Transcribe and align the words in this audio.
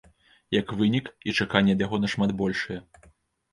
Як 0.59 0.73
вынік, 0.79 1.11
і 1.27 1.35
чаканні 1.37 1.77
ад 1.77 1.85
яго 1.87 2.01
нашмат 2.07 2.35
большыя. 2.43 2.79